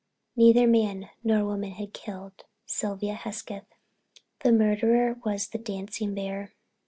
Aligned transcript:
Neither 0.35 0.65
man 0.65 1.09
nor 1.23 1.45
woman 1.45 1.73
had 1.73 1.93
killed 1.93 2.45
Sylvia 2.65 3.13
Hesketh. 3.13 3.67
The 4.39 4.51
murderer 4.51 5.19
was 5.23 5.49
the 5.49 5.59
dancing 5.59 6.15
bear. 6.15 6.55